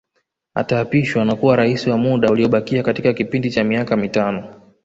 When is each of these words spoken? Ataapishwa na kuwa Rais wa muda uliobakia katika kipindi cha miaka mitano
Ataapishwa 0.55 1.25
na 1.25 1.35
kuwa 1.35 1.55
Rais 1.55 1.87
wa 1.87 1.97
muda 1.97 2.29
uliobakia 2.31 2.83
katika 2.83 3.13
kipindi 3.13 3.51
cha 3.51 3.63
miaka 3.63 3.97
mitano 3.97 4.53